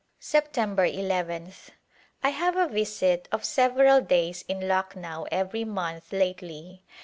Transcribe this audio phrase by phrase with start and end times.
[0.19, 1.69] September nth.
[2.23, 6.81] I have a visit of several days in Lucknow every month lately.